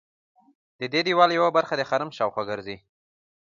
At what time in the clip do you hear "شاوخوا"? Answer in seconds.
2.17-2.43